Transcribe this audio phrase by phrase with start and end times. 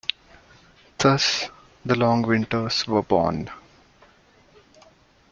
[0.97, 1.45] Thus,
[1.85, 3.51] The Long Winters were born.